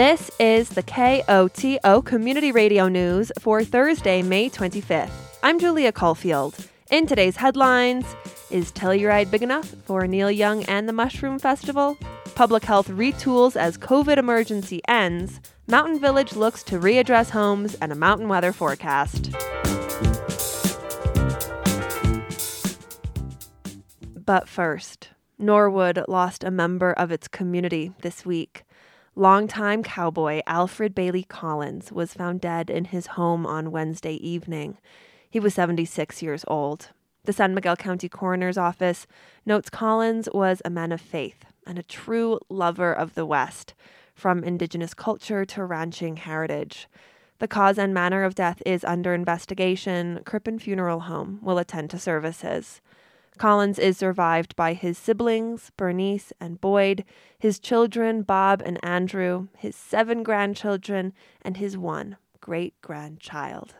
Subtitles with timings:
[0.00, 5.10] This is the KOTO Community Radio News for Thursday, May 25th.
[5.42, 6.56] I'm Julia Caulfield.
[6.90, 8.06] In today's headlines,
[8.48, 11.98] is Telluride big enough for Neil Young and the Mushroom Festival?
[12.34, 15.38] Public health retools as COVID emergency ends.
[15.66, 19.32] Mountain Village looks to readdress homes and a mountain weather forecast.
[24.14, 28.64] But first, Norwood lost a member of its community this week.
[29.16, 34.78] Longtime cowboy Alfred Bailey Collins was found dead in his home on Wednesday evening.
[35.28, 36.90] He was 76 years old.
[37.24, 39.08] The San Miguel County Coroner's Office
[39.44, 43.74] notes Collins was a man of faith and a true lover of the West,
[44.14, 46.88] from indigenous culture to ranching heritage.
[47.40, 50.20] The cause and manner of death is under investigation.
[50.24, 52.80] Crippen Funeral Home will attend to services.
[53.40, 57.06] Collins is survived by his siblings, Bernice and Boyd,
[57.38, 63.76] his children, Bob and Andrew, his seven grandchildren, and his one great grandchild.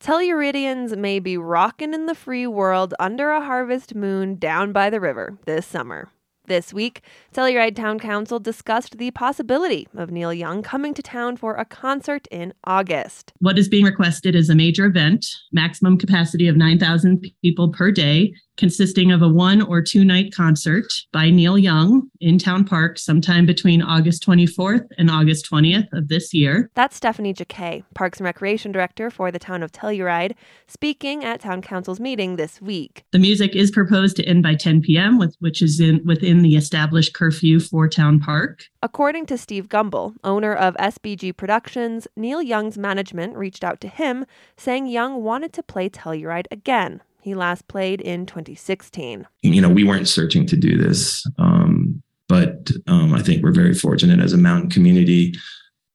[0.00, 4.98] Telluridians may be rockin' in the free world under a harvest moon down by the
[4.98, 6.08] river this summer.
[6.46, 11.54] This week, Telluride Town Council discussed the possibility of Neil Young coming to town for
[11.54, 13.32] a concert in August.
[13.38, 18.34] What is being requested is a major event, maximum capacity of 9,000 people per day,
[18.56, 23.46] consisting of a one or two night concert by Neil Young in Town Park sometime
[23.46, 26.70] between August 24th and August 20th of this year.
[26.74, 30.34] That's Stephanie Jacquet, Parks and Recreation Director for the town of Telluride,
[30.66, 33.04] speaking at Town Council's meeting this week.
[33.12, 36.56] The music is proposed to end by 10 p.m., with, which is in, within the
[36.56, 38.64] established curfew for Town Park.
[38.82, 44.26] According to Steve Gumble, owner of SBG Productions, Neil Young's management reached out to him
[44.56, 49.26] saying Young wanted to play Telluride again he last played in 2016.
[49.42, 53.74] You know, we weren't searching to do this, um, but um, I think we're very
[53.74, 55.34] fortunate as a mountain community.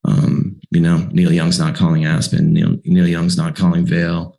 [0.05, 4.37] Um, you know, Neil Young's not calling Aspen, Neil, Neil Young's not calling Vail,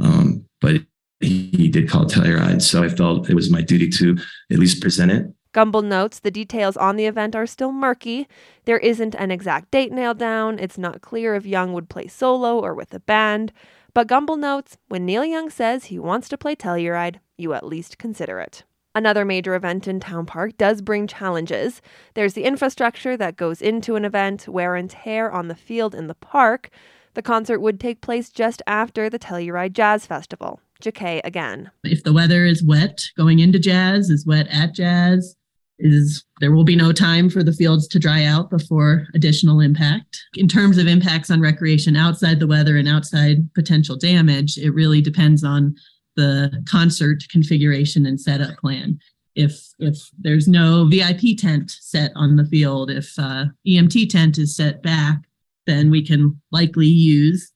[0.00, 0.76] um, but
[1.18, 2.62] he, he did call Telluride.
[2.62, 4.16] So I felt it was my duty to
[4.52, 5.26] at least present it.
[5.52, 8.28] Gumble notes the details on the event are still murky.
[8.64, 10.60] There isn't an exact date nailed down.
[10.60, 13.52] It's not clear if Young would play solo or with a band.
[13.98, 17.98] But Gumble notes when Neil Young says he wants to play Telluride, you at least
[17.98, 18.62] consider it.
[18.94, 21.82] Another major event in Town Park does bring challenges.
[22.14, 26.06] There's the infrastructure that goes into an event, wear and tear on the field in
[26.06, 26.70] the park.
[27.14, 30.60] The concert would take place just after the Telluride Jazz Festival.
[30.80, 31.72] Jacquet again.
[31.82, 35.34] If the weather is wet going into jazz, is wet at jazz,
[35.78, 40.20] is there will be no time for the fields to dry out before additional impact.
[40.36, 45.00] In terms of impacts on recreation outside the weather and outside potential damage, it really
[45.00, 45.74] depends on
[46.16, 48.98] the concert configuration and setup plan.
[49.36, 54.56] If if there's no VIP tent set on the field, if uh, EMT tent is
[54.56, 55.20] set back,
[55.66, 57.52] then we can likely use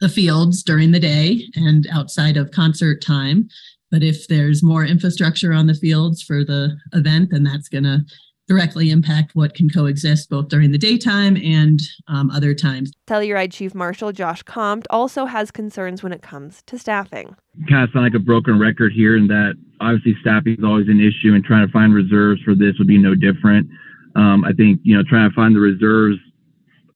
[0.00, 3.48] the fields during the day and outside of concert time.
[3.90, 8.04] But if there's more infrastructure on the fields for the event, then that's going to
[8.48, 12.92] directly impact what can coexist both during the daytime and um, other times.
[13.06, 17.34] Telluride Chief Marshal Josh Comte also has concerns when it comes to staffing.
[17.68, 21.00] Kind of sound like a broken record here, in that obviously staffing is always an
[21.00, 23.68] issue, and trying to find reserves for this would be no different.
[24.14, 26.18] Um, I think you know trying to find the reserves,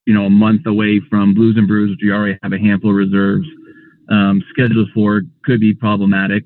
[0.06, 2.90] you know, a month away from Blues and Brews, which we already have a handful
[2.90, 3.46] of reserves
[4.10, 6.44] um, scheduled for, could be problematic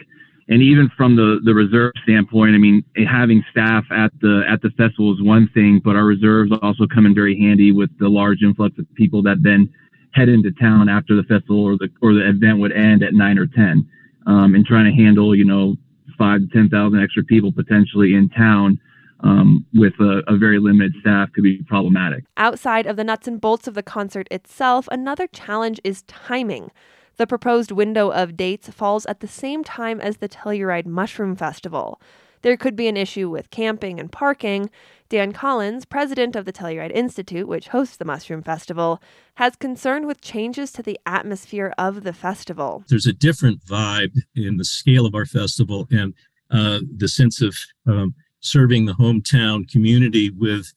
[0.48, 4.70] and even from the the reserve standpoint, I mean, having staff at the at the
[4.70, 8.42] festival is one thing, but our reserves also come in very handy with the large
[8.42, 9.72] influx of people that then
[10.12, 13.38] head into town after the festival or the or the event would end at nine
[13.38, 13.88] or ten,
[14.26, 15.76] um, and trying to handle you know
[16.18, 18.78] five to ten thousand extra people potentially in town.
[19.20, 22.24] Um, with a, a, very limited staff could be problematic.
[22.36, 26.70] Outside of the nuts and bolts of the concert itself, another challenge is timing.
[27.16, 32.00] The proposed window of dates falls at the same time as the Telluride Mushroom Festival.
[32.42, 34.68] There could be an issue with camping and parking.
[35.08, 39.00] Dan Collins, president of the Telluride Institute, which hosts the Mushroom Festival,
[39.36, 42.84] has concern with changes to the atmosphere of the festival.
[42.88, 46.14] There's a different vibe in the scale of our festival and
[46.50, 47.56] uh, the sense of
[47.86, 50.72] um, serving the hometown community with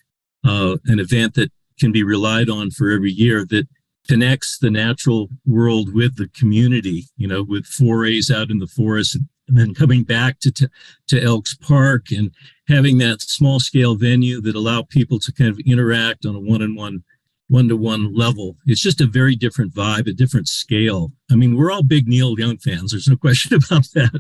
[0.46, 3.68] uh, an event that can be relied on for every year that
[4.08, 9.18] connects the natural world with the community, you know, with forays out in the forest
[9.48, 10.70] and then coming back to, to,
[11.08, 12.32] to Elks Park and
[12.68, 17.04] having that small scale venue that allow people to kind of interact on a one-on-one
[17.50, 18.58] one-to-one level.
[18.66, 21.14] It's just a very different vibe, a different scale.
[21.32, 22.92] I mean, we're all big Neil Young fans.
[22.92, 24.16] There's no question about that.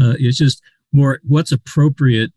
[0.00, 0.60] Uh, it's just
[0.92, 2.32] more what's appropriate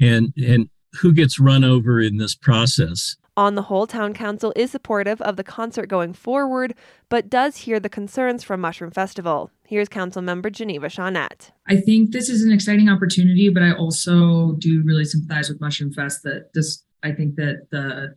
[0.00, 0.68] and and
[1.00, 3.16] who gets run over in this process.
[3.36, 6.74] On the whole, Town Council is supportive of the concert going forward,
[7.08, 9.50] but does hear the concerns from Mushroom Festival.
[9.66, 11.50] Here's Council Member Geneva Shaunette.
[11.68, 15.92] I think this is an exciting opportunity, but I also do really sympathize with Mushroom
[15.92, 18.14] Fest that this, I think that the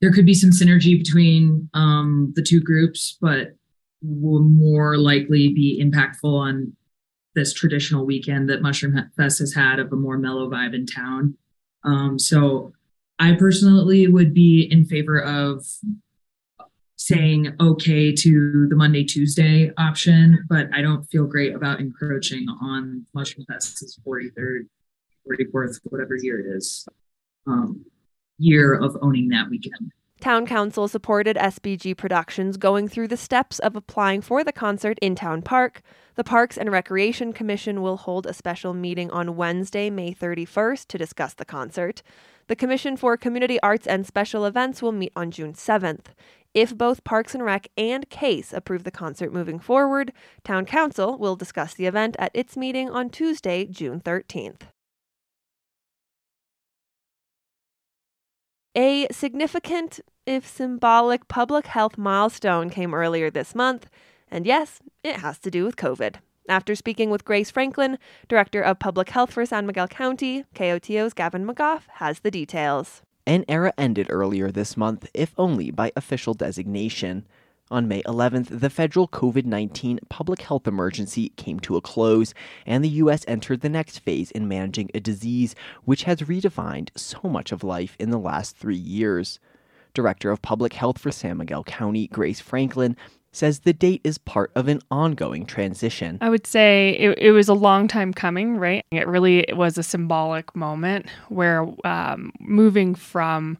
[0.00, 3.56] there could be some synergy between um, the two groups, but
[4.00, 6.72] will more likely be impactful on
[7.34, 11.36] this traditional weekend that Mushroom Fest has had of a more mellow vibe in town.
[11.84, 12.72] Um, so
[13.18, 15.64] I personally would be in favor of
[16.96, 23.06] saying okay to the Monday Tuesday option, but I don't feel great about encroaching on
[23.14, 24.68] Mushroom Fest's 43rd,
[25.26, 26.86] 44th, whatever year it is,
[27.46, 27.84] um,
[28.38, 29.92] year of owning that weekend.
[30.20, 35.14] Town Council supported SBG Productions going through the steps of applying for the concert in
[35.14, 35.80] Town Park.
[36.16, 40.98] The Parks and Recreation Commission will hold a special meeting on Wednesday, May 31st to
[40.98, 42.02] discuss the concert.
[42.48, 46.06] The Commission for Community Arts and Special Events will meet on June 7th.
[46.54, 50.14] If both Parks and Rec and CASE approve the concert moving forward,
[50.44, 54.62] Town Council will discuss the event at its meeting on Tuesday, June 13th.
[58.74, 63.90] A significant, if symbolic, public health milestone came earlier this month,
[64.30, 66.16] and yes, it has to do with COVID.
[66.48, 71.46] After speaking with Grace Franklin, Director of Public Health for San Miguel County, KOTO's Gavin
[71.46, 73.02] McGough has the details.
[73.26, 77.26] An era ended earlier this month, if only by official designation.
[77.70, 82.32] On May 11th, the federal COVID 19 public health emergency came to a close,
[82.64, 83.26] and the U.S.
[83.28, 85.54] entered the next phase in managing a disease
[85.84, 89.38] which has redefined so much of life in the last three years.
[89.92, 92.96] Director of Public Health for San Miguel County, Grace Franklin,
[93.38, 96.18] says the date is part of an ongoing transition.
[96.20, 98.84] I would say it, it was a long time coming, right?
[98.90, 103.58] It really was a symbolic moment where um, moving from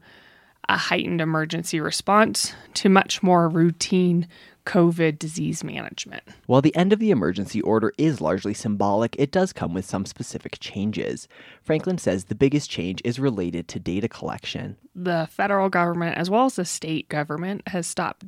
[0.69, 4.29] a heightened emergency response to much more routine
[4.67, 6.23] COVID disease management.
[6.45, 10.05] While the end of the emergency order is largely symbolic, it does come with some
[10.05, 11.27] specific changes.
[11.63, 14.77] Franklin says the biggest change is related to data collection.
[14.95, 18.27] The federal government, as well as the state government, has stopped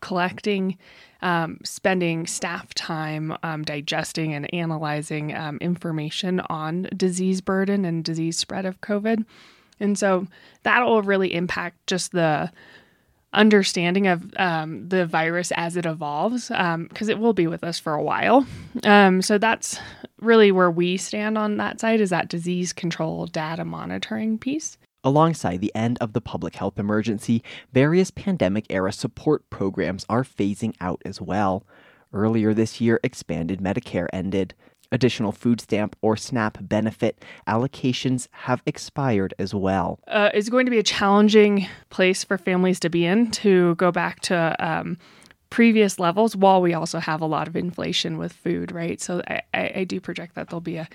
[0.00, 0.78] collecting,
[1.22, 8.38] um, spending staff time um, digesting and analyzing um, information on disease burden and disease
[8.38, 9.24] spread of COVID.
[9.80, 10.26] And so
[10.62, 12.52] that'll really impact just the
[13.32, 17.78] understanding of um, the virus as it evolves, because um, it will be with us
[17.78, 18.46] for a while.
[18.84, 19.78] Um, so that's
[20.20, 24.76] really where we stand on that side is that disease control data monitoring piece.
[25.04, 30.74] Alongside the end of the public health emergency, various pandemic era support programs are phasing
[30.80, 31.66] out as well.
[32.12, 34.54] Earlier this year, expanded Medicare ended.
[34.92, 39.98] Additional food stamp or SNAP benefit allocations have expired as well.
[40.06, 43.90] Uh, it's going to be a challenging place for families to be in to go
[43.90, 44.98] back to um,
[45.48, 49.00] previous levels while we also have a lot of inflation with food, right?
[49.00, 50.88] So I, I do project that there'll be a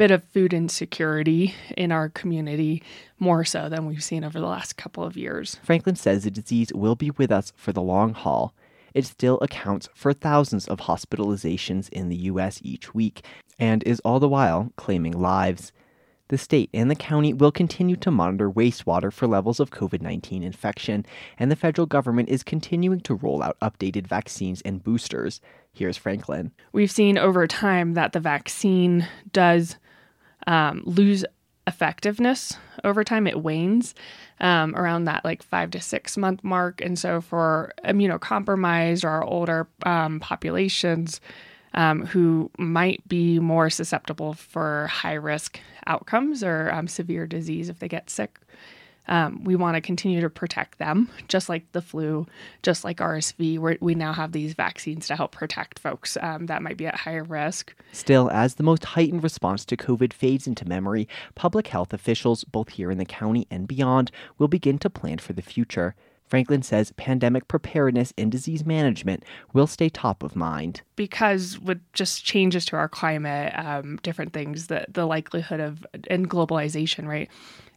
[0.00, 2.82] bit of food insecurity in our community
[3.18, 5.58] more so than we've seen over the last couple of years.
[5.62, 8.54] Franklin says the disease will be with us for the long haul
[8.94, 12.60] it still accounts for thousands of hospitalizations in the U.S.
[12.62, 13.24] each week
[13.58, 15.72] and is all the while claiming lives.
[16.28, 20.44] The state and the county will continue to monitor wastewater for levels of COVID 19
[20.44, 21.04] infection,
[21.38, 25.40] and the federal government is continuing to roll out updated vaccines and boosters.
[25.72, 26.52] Here's Franklin.
[26.72, 29.76] We've seen over time that the vaccine does
[30.46, 31.24] um, lose
[31.66, 33.26] effectiveness over time.
[33.26, 33.94] It wanes
[34.40, 36.80] um, around that like five to six month mark.
[36.80, 41.20] And so for immunocompromised or older um, populations
[41.74, 47.78] um, who might be more susceptible for high risk outcomes or um, severe disease if
[47.78, 48.40] they get sick,
[49.10, 52.26] um, we want to continue to protect them, just like the flu,
[52.62, 53.80] just like RSV.
[53.80, 57.24] We now have these vaccines to help protect folks um, that might be at higher
[57.24, 57.74] risk.
[57.92, 62.70] Still, as the most heightened response to COVID fades into memory, public health officials, both
[62.70, 65.96] here in the county and beyond, will begin to plan for the future.
[66.30, 70.82] Franklin says pandemic preparedness and disease management will stay top of mind.
[70.94, 76.30] Because with just changes to our climate, um, different things, the, the likelihood of, and
[76.30, 77.28] globalization, right?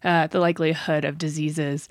[0.03, 1.89] Uh, the likelihood of diseases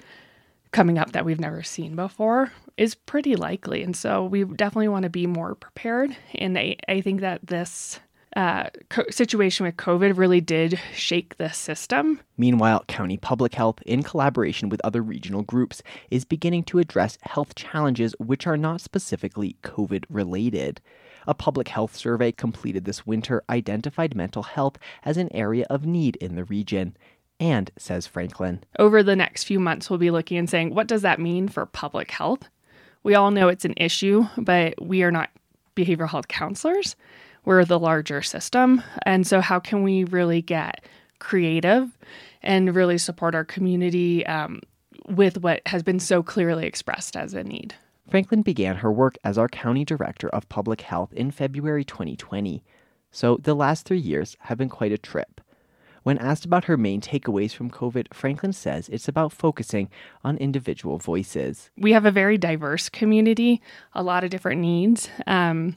[0.70, 3.82] coming up that we've never seen before is pretty likely.
[3.82, 6.16] And so we definitely want to be more prepared.
[6.36, 8.00] And I, I think that this
[8.36, 12.20] uh, co- situation with COVID really did shake the system.
[12.36, 17.54] Meanwhile, County Public Health, in collaboration with other regional groups, is beginning to address health
[17.54, 20.80] challenges which are not specifically COVID related.
[21.26, 26.16] A public health survey completed this winter identified mental health as an area of need
[26.16, 26.96] in the region.
[27.38, 31.02] And, says Franklin, over the next few months, we'll be looking and saying, what does
[31.02, 32.48] that mean for public health?
[33.02, 35.30] We all know it's an issue, but we are not
[35.74, 36.94] behavioral health counselors.
[37.44, 38.82] We're the larger system.
[39.04, 40.84] And so, how can we really get
[41.18, 41.96] creative
[42.42, 44.60] and really support our community um,
[45.08, 47.74] with what has been so clearly expressed as a need?
[48.08, 52.62] Franklin began her work as our County Director of Public Health in February 2020.
[53.10, 55.40] So, the last three years have been quite a trip.
[56.02, 59.88] When asked about her main takeaways from COVID, Franklin says it's about focusing
[60.24, 61.70] on individual voices.
[61.76, 65.76] We have a very diverse community, a lot of different needs, um,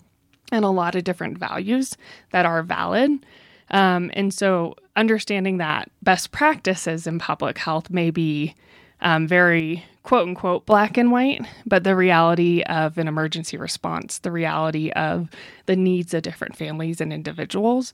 [0.51, 1.97] and a lot of different values
[2.31, 3.25] that are valid.
[3.71, 8.55] Um, and so, understanding that best practices in public health may be
[9.01, 14.31] um, very quote unquote black and white, but the reality of an emergency response, the
[14.31, 15.29] reality of
[15.65, 17.91] the needs of different families and individuals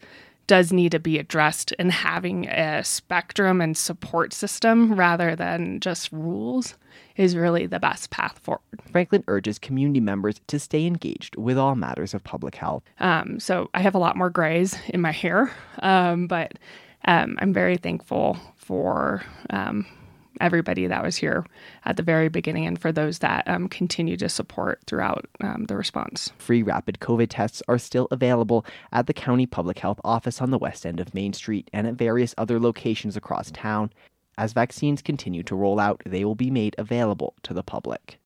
[0.48, 6.12] does need to be addressed and having a spectrum and support system rather than just
[6.12, 6.75] rules
[7.15, 8.62] is really the best path forward.
[8.91, 12.83] Franklin urges community members to stay engaged with all matters of public health.
[13.00, 16.53] Um, so I have a lot more grays in my hair, um, but
[17.05, 19.86] um, I'm very thankful for um,
[20.41, 21.45] everybody that was here
[21.86, 25.75] at the very beginning and for those that um, continue to support throughout um, the
[25.75, 26.31] response.
[26.38, 30.57] Free rapid COVID tests are still available at the County Public Health Office on the
[30.57, 33.91] west end of Main Street and at various other locations across town.
[34.38, 38.21] As vaccines continue to roll out, they will be made available to the public.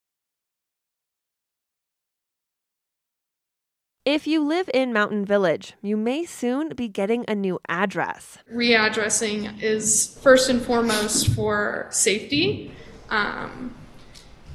[4.06, 8.38] If you live in Mountain Village, you may soon be getting a new address.
[8.54, 12.72] Readdressing is first and foremost for safety.
[13.10, 13.74] Um,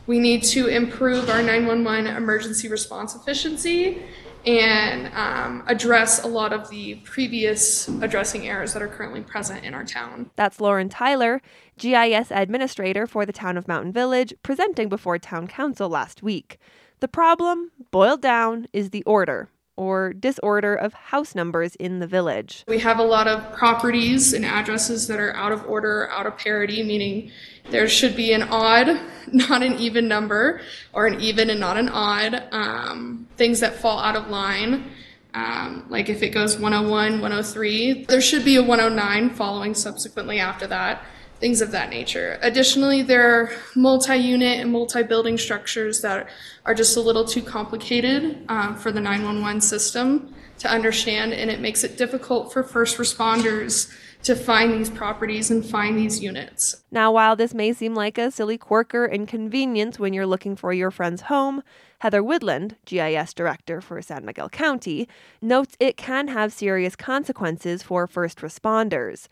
[0.06, 4.00] we need to improve our 911 emergency response efficiency
[4.46, 9.74] and um, address a lot of the previous addressing errors that are currently present in
[9.74, 10.30] our town.
[10.36, 11.42] That's Lauren Tyler,
[11.76, 16.60] GIS administrator for the town of Mountain Village, presenting before town council last week.
[17.00, 22.64] The problem, boiled down, is the order or disorder of house numbers in the village.
[22.68, 26.36] We have a lot of properties and addresses that are out of order, out of
[26.36, 27.30] parity, meaning
[27.70, 29.00] there should be an odd,
[29.32, 30.60] not an even number,
[30.92, 34.90] or an even and not an odd, um, things that fall out of line.
[35.32, 40.66] Um, like if it goes 101, 103, there should be a 109 following subsequently after
[40.66, 41.02] that
[41.40, 42.38] things of that nature.
[42.42, 46.28] Additionally, there are multi-unit and multi-building structures that
[46.66, 51.60] are just a little too complicated um, for the 911 system to understand, and it
[51.60, 53.90] makes it difficult for first responders
[54.22, 56.82] to find these properties and find these units.
[56.90, 60.74] Now, while this may seem like a silly quirk or inconvenience when you're looking for
[60.74, 61.62] your friend's home,
[62.00, 65.08] Heather Woodland, GIS Director for San Miguel County,
[65.40, 69.28] notes it can have serious consequences for first responders.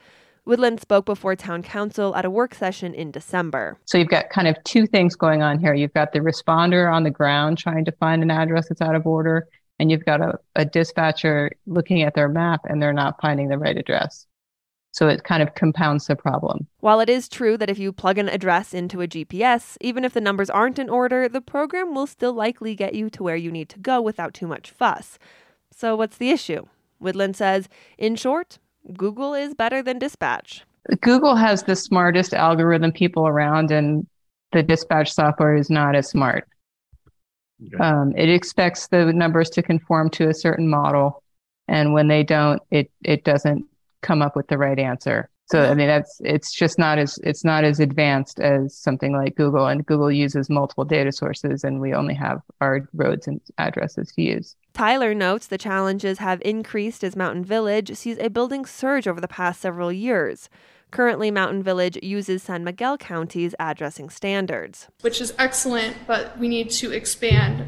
[0.49, 3.77] Woodland spoke before town council at a work session in December.
[3.85, 5.75] So you've got kind of two things going on here.
[5.75, 9.07] You've got the responder on the ground trying to find an address that's out of
[9.07, 9.47] order,
[9.79, 13.59] and you've got a, a dispatcher looking at their map and they're not finding the
[13.59, 14.27] right address.
[14.93, 16.67] So it kind of compounds the problem.
[16.81, 20.15] While it is true that if you plug an address into a GPS, even if
[20.15, 23.53] the numbers aren't in order, the program will still likely get you to where you
[23.53, 25.19] need to go without too much fuss.
[25.71, 26.65] So what's the issue?
[26.99, 28.59] Woodland says, in short,
[28.97, 30.65] Google is better than dispatch.
[31.01, 34.07] Google has the smartest algorithm people around, and
[34.53, 36.49] the dispatch software is not as smart.
[37.67, 37.83] Okay.
[37.83, 41.23] Um, it expects the numbers to conform to a certain model,
[41.67, 43.67] and when they don't, it it doesn't
[44.01, 45.29] come up with the right answer.
[45.51, 49.35] So I mean that's it's just not as it's not as advanced as something like
[49.35, 54.13] Google and Google uses multiple data sources and we only have our roads and addresses
[54.13, 54.57] to use.
[54.79, 59.27] Tyler notes the challenges have increased as Mountain Village sees a building surge over the
[59.27, 60.49] past several years.
[60.93, 66.71] Currently, Mountain Village uses San Miguel County's addressing standards, which is excellent, but we need
[66.71, 67.67] to expand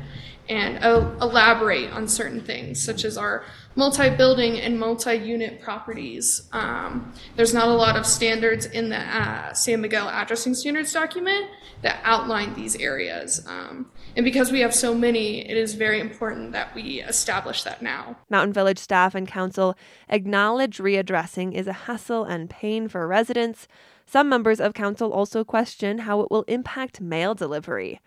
[0.50, 3.44] and uh, elaborate on certain things, such as our
[3.76, 6.48] multi-building and multi-unit properties.
[6.52, 11.46] Um, there's not a lot of standards in the uh, San Miguel addressing standards document
[11.82, 13.46] that outline these areas.
[13.46, 17.80] Um, and because we have so many, it is very important that we establish that
[17.80, 18.16] now.
[18.28, 19.76] Mountain Village staff and council
[20.08, 23.68] acknowledge readdressing is a hassle and pain for residents.
[24.04, 28.00] Some members of council also question how it will impact mail delivery.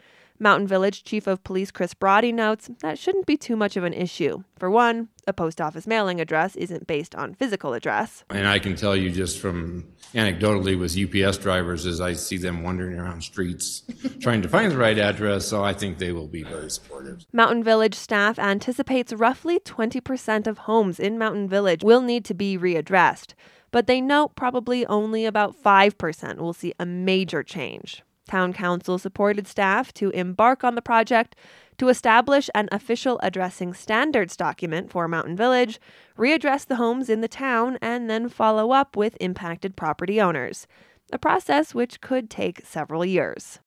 [0.43, 3.93] Mountain Village Chief of Police Chris Broady notes that shouldn't be too much of an
[3.93, 4.43] issue.
[4.59, 8.25] For one, a post office mailing address isn't based on physical address.
[8.29, 12.61] And I can tell you just from anecdotally with UPS drivers as I see them
[12.61, 13.83] wandering around streets
[14.19, 17.25] trying to find the right address, so I think they will be very supportive.
[17.31, 22.57] Mountain Village staff anticipates roughly 20% of homes in Mountain Village will need to be
[22.57, 23.33] readdressed,
[23.71, 28.03] but they note probably only about 5% will see a major change.
[28.27, 31.35] Town Council supported staff to embark on the project
[31.77, 35.79] to establish an official addressing standards document for Mountain Village,
[36.17, 40.67] readdress the homes in the town, and then follow up with impacted property owners,
[41.11, 43.59] a process which could take several years.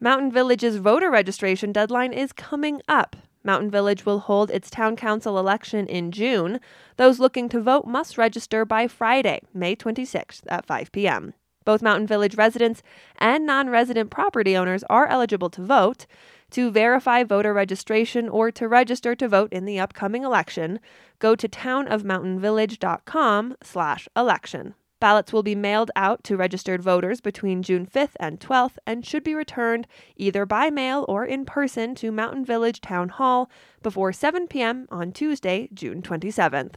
[0.00, 3.16] Mountain Village's voter registration deadline is coming up.
[3.42, 6.60] Mountain Village will hold its town council election in June.
[6.96, 11.34] Those looking to vote must register by Friday, May 26th at 5 p.m.
[11.64, 12.82] Both Mountain Village residents
[13.18, 16.06] and non resident property owners are eligible to vote.
[16.52, 20.80] To verify voter registration or to register to vote in the upcoming election,
[21.20, 24.74] go to townofmountainvillage.com slash election.
[25.00, 29.24] Ballots will be mailed out to registered voters between June 5th and 12th and should
[29.24, 33.50] be returned either by mail or in person to Mountain Village Town Hall
[33.82, 34.86] before 7 p.m.
[34.90, 36.74] on Tuesday, June 27th.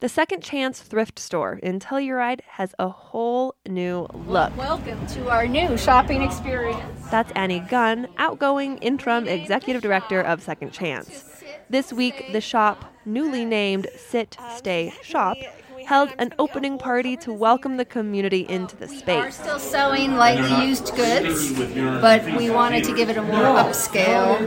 [0.00, 4.56] The Second Chance thrift store in Telluride has a whole new look.
[4.56, 6.80] Welcome to our new shopping experience.
[7.10, 11.29] That's Annie Gunn, outgoing interim executive director of Second Chance.
[11.68, 15.36] This week, the shop, newly named Sit, Stay, Shop,
[15.86, 19.06] held an opening party to welcome the community into the space.
[19.06, 21.52] We are still selling lightly used goods,
[22.00, 24.38] but we wanted to give it a more upscale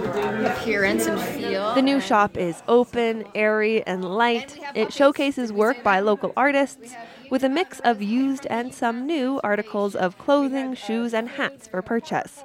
[0.45, 1.73] appearance and feel.
[1.75, 4.59] The new shop is open, airy, and light.
[4.75, 6.93] It showcases work by local artists
[7.29, 11.81] with a mix of used and some new articles of clothing, shoes, and hats for
[11.81, 12.43] purchase.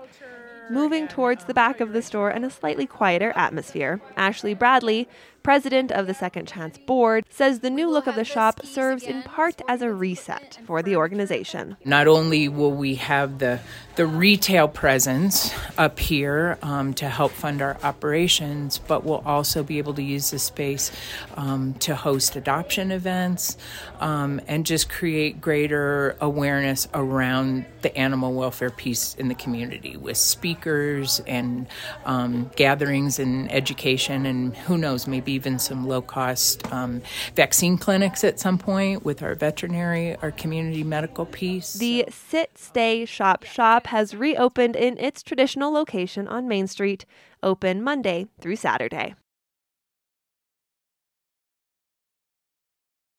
[0.71, 5.09] Moving towards the back of the store in a slightly quieter atmosphere, Ashley Bradley,
[5.49, 9.23] president of the Second Chance Board, says the new look of the shop serves in
[9.23, 11.75] part as a reset for the organization.
[11.87, 13.59] Not only will we have the
[13.97, 19.79] the retail presence up here um, to help fund our operations, but we'll also be
[19.79, 20.93] able to use the space
[21.37, 23.57] um, to host adoption events
[23.99, 30.17] um, and just create greater awareness around the animal welfare piece in the community with
[30.17, 31.67] speakers and
[32.05, 37.01] um, gatherings and education, and who knows, maybe even some low cost um,
[37.37, 41.75] vaccine clinics at some point with our veterinary, our community medical piece.
[41.75, 47.07] The Sit, Stay, Shop, Shop has reopened in its traditional location on Main Street,
[47.41, 49.15] open Monday through Saturday.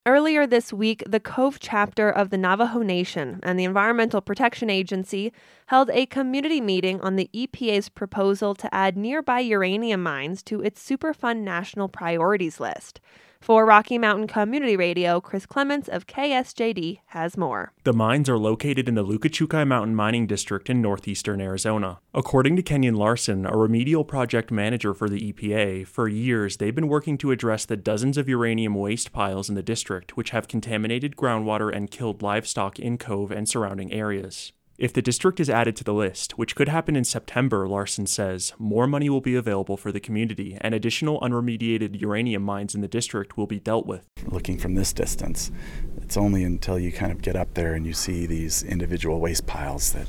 [0.09, 5.31] Earlier this week, the Cove chapter of the Navajo Nation and the Environmental Protection Agency
[5.67, 10.83] held a community meeting on the EPA's proposal to add nearby uranium mines to its
[10.83, 12.99] Superfund national priorities list.
[13.41, 17.71] For Rocky Mountain Community Radio, Chris Clements of KSJD has more.
[17.83, 21.99] The mines are located in the Lukachukai Mountain Mining District in northeastern Arizona.
[22.13, 26.89] According to Kenyon Larson, a remedial project manager for the EPA, for years they've been
[26.89, 31.15] working to address the dozens of uranium waste piles in the district which have contaminated
[31.15, 34.51] groundwater and killed livestock in Cove and surrounding areas.
[34.79, 38.53] If the district is added to the list, which could happen in September, Larson says,
[38.57, 42.87] more money will be available for the community and additional unremediated uranium mines in the
[42.87, 44.05] district will be dealt with.
[44.25, 45.51] Looking from this distance,
[45.97, 49.45] it's only until you kind of get up there and you see these individual waste
[49.45, 50.07] piles that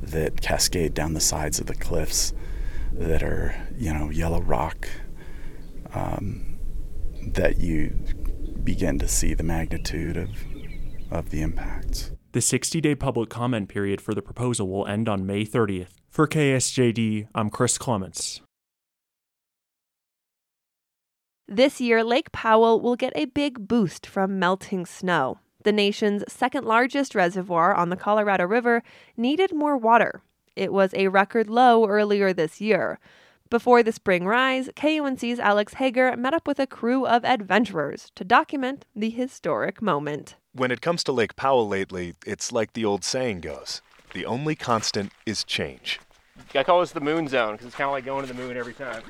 [0.00, 2.32] that cascade down the sides of the cliffs
[2.92, 4.88] that are, you know, yellow rock
[5.92, 6.58] um,
[7.20, 7.94] that you
[8.64, 10.30] begin to see the magnitude of
[11.10, 12.12] of the impacts.
[12.36, 15.92] The 60 day public comment period for the proposal will end on May 30th.
[16.10, 18.42] For KSJD, I'm Chris Clements.
[21.48, 25.38] This year, Lake Powell will get a big boost from melting snow.
[25.64, 28.82] The nation's second largest reservoir on the Colorado River
[29.16, 30.20] needed more water.
[30.54, 32.98] It was a record low earlier this year.
[33.48, 38.24] Before the spring rise, KUNC's Alex Hager met up with a crew of adventurers to
[38.24, 40.36] document the historic moment.
[40.56, 43.82] When it comes to Lake Powell lately, it's like the old saying goes
[44.14, 46.00] the only constant is change.
[46.54, 48.56] I call this the moon zone because it's kind of like going to the moon
[48.56, 49.02] every time.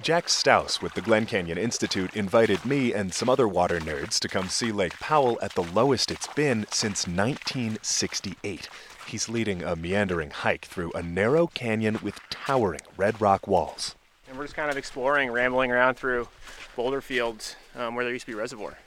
[0.00, 4.28] Jack Stauss with the Glen Canyon Institute invited me and some other water nerds to
[4.28, 8.70] come see Lake Powell at the lowest it's been since 1968.
[9.06, 13.96] He's leading a meandering hike through a narrow canyon with towering red rock walls.
[14.30, 16.28] And we're just kind of exploring, rambling around through
[16.74, 18.78] boulder fields um, where there used to be a reservoir.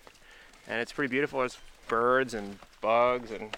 [0.68, 1.40] and it's pretty beautiful.
[1.40, 3.56] There's birds and bugs and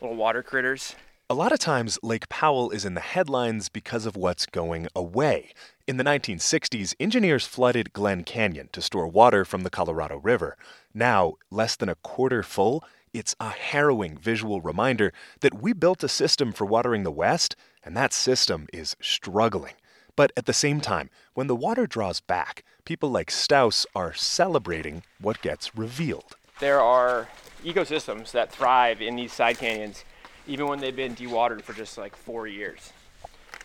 [0.00, 0.94] little water critters.
[1.30, 5.52] A lot of times, Lake Powell is in the headlines because of what's going away.
[5.86, 10.56] In the 1960s, engineers flooded Glen Canyon to store water from the Colorado River.
[10.94, 16.08] Now, less than a quarter full, it's a harrowing visual reminder that we built a
[16.08, 19.74] system for watering the West, and that system is struggling.
[20.18, 25.04] But at the same time, when the water draws back, people like Stauss are celebrating
[25.20, 26.34] what gets revealed.
[26.58, 27.28] There are
[27.64, 30.04] ecosystems that thrive in these side canyons
[30.48, 32.92] even when they've been dewatered for just like four years.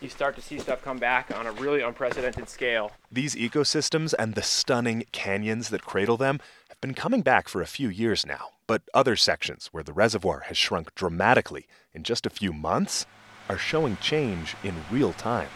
[0.00, 2.92] You start to see stuff come back on a really unprecedented scale.
[3.10, 6.38] These ecosystems and the stunning canyons that cradle them
[6.68, 10.44] have been coming back for a few years now, but other sections where the reservoir
[10.46, 13.06] has shrunk dramatically in just a few months
[13.48, 15.48] are showing change in real time.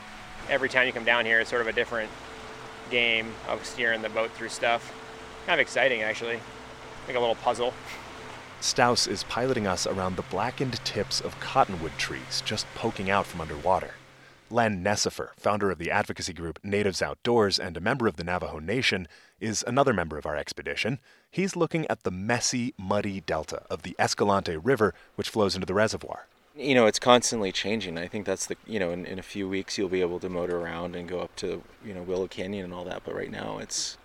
[0.48, 2.11] Every time you come down here, it's sort of a different
[2.90, 4.94] game of steering the boat through stuff.
[5.46, 6.40] Kind of exciting, actually.
[7.06, 7.74] Like a little puzzle.
[8.61, 13.40] Stauss is piloting us around the blackened tips of cottonwood trees just poking out from
[13.40, 13.94] underwater.
[14.50, 18.58] Len Necefer, founder of the advocacy group Natives Outdoors and a member of the Navajo
[18.58, 19.06] Nation,
[19.40, 20.98] is another member of our expedition.
[21.31, 25.74] He's looking at the messy, muddy delta of the Escalante River, which flows into the
[25.74, 26.27] reservoir.
[26.57, 27.98] You know, it's constantly changing.
[27.98, 30.29] I think that's the, you know, in, in a few weeks you'll be able to
[30.29, 33.03] motor around and go up to, you know, Willow Canyon and all that.
[33.05, 33.96] But right now it's,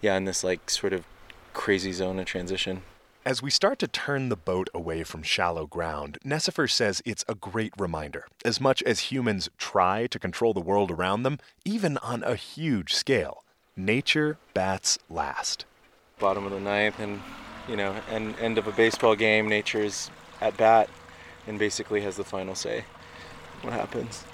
[0.00, 1.04] yeah, in this like sort of
[1.52, 2.82] crazy zone of transition.
[3.22, 7.34] As we start to turn the boat away from shallow ground, Necefer says it's a
[7.34, 8.26] great reminder.
[8.46, 12.94] As much as humans try to control the world around them, even on a huge
[12.94, 13.44] scale,
[13.76, 15.64] nature bats last.
[16.18, 17.20] Bottom of the ninth, and
[17.68, 20.88] you know, and end of a baseball game, nature's at bat,
[21.46, 22.84] and basically has the final say.
[23.62, 24.24] What happens?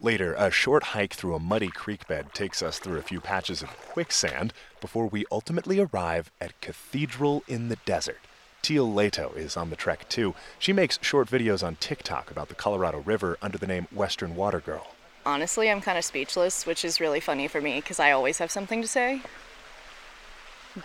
[0.00, 3.62] Later, a short hike through a muddy creek bed takes us through a few patches
[3.62, 8.18] of quicksand before we ultimately arrive at Cathedral in the Desert.
[8.62, 10.34] Teal Lehto is on the trek too.
[10.58, 14.60] She makes short videos on TikTok about the Colorado River under the name Western Water
[14.60, 14.94] Girl.
[15.24, 18.50] Honestly, I'm kind of speechless, which is really funny for me because I always have
[18.50, 19.22] something to say.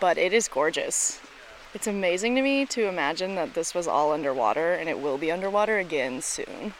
[0.00, 1.20] But it is gorgeous.
[1.74, 5.32] It's amazing to me to imagine that this was all underwater and it will be
[5.32, 6.74] underwater again soon.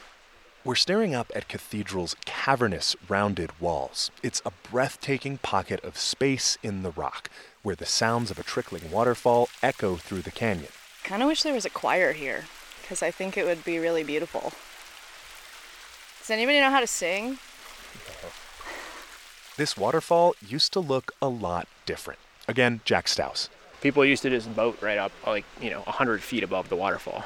[0.65, 4.11] We're staring up at Cathedral's cavernous, rounded walls.
[4.23, 7.31] It's a breathtaking pocket of space in the rock,
[7.63, 10.69] where the sounds of a trickling waterfall echo through the canyon.
[11.05, 12.45] Kind of wish there was a choir here,
[12.83, 14.53] because I think it would be really beautiful.
[16.21, 17.39] Does anybody know how to sing?
[19.59, 22.21] This waterfall used to look a lot different.
[22.47, 23.49] Again, Jack Stauss.
[23.81, 27.25] People used to just boat right up, like, you know, 100 feet above the waterfall.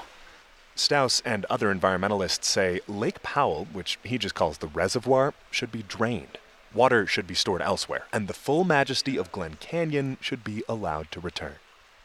[0.75, 5.83] Stauss and other environmentalists say Lake Powell, which he just calls the reservoir, should be
[5.83, 6.39] drained.
[6.73, 11.11] Water should be stored elsewhere, and the full majesty of Glen Canyon should be allowed
[11.11, 11.57] to return.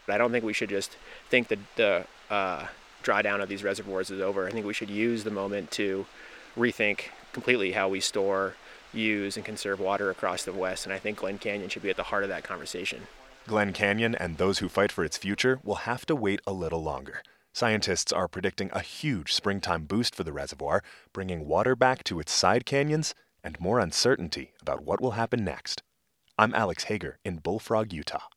[0.09, 0.97] I don't think we should just
[1.29, 2.65] think that the uh,
[3.01, 4.45] drawdown of these reservoirs is over.
[4.45, 6.05] I think we should use the moment to
[6.57, 8.55] rethink completely how we store,
[8.93, 11.97] use, and conserve water across the West, and I think Glen Canyon should be at
[11.97, 13.07] the heart of that conversation.
[13.47, 16.83] Glen Canyon and those who fight for its future will have to wait a little
[16.83, 17.21] longer.
[17.53, 22.31] Scientists are predicting a huge springtime boost for the reservoir, bringing water back to its
[22.31, 25.81] side canyons and more uncertainty about what will happen next.
[26.37, 28.27] I'm Alex Hager in Bullfrog, Utah.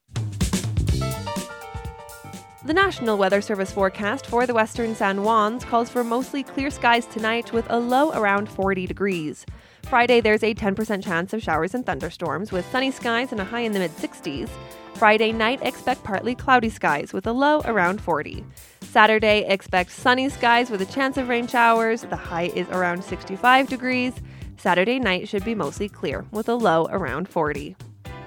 [2.64, 7.06] The National Weather Service forecast for the western San Juans calls for mostly clear skies
[7.06, 9.44] tonight with a low around 40 degrees.
[9.84, 13.60] Friday, there's a 10% chance of showers and thunderstorms with sunny skies and a high
[13.60, 14.48] in the mid 60s.
[14.94, 18.44] Friday night, expect partly cloudy skies with a low around 40.
[18.82, 22.02] Saturday, expect sunny skies with a chance of rain showers.
[22.02, 24.12] The high is around 65 degrees.
[24.56, 27.76] Saturday night should be mostly clear with a low around 40.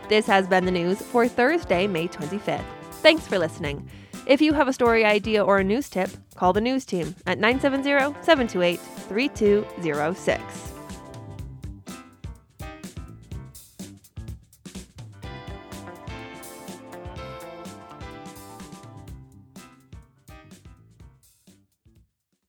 [0.09, 2.65] This has been the news for Thursday, May 25th.
[3.03, 3.87] Thanks for listening.
[4.25, 7.37] If you have a story idea or a news tip, call the news team at
[7.37, 10.72] 970 728 3206.